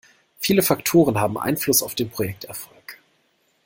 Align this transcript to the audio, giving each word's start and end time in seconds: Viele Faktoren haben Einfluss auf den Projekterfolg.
Viele 0.39 0.63
Faktoren 0.63 1.19
haben 1.19 1.37
Einfluss 1.37 1.83
auf 1.83 1.93
den 1.93 2.09
Projekterfolg. 2.09 2.97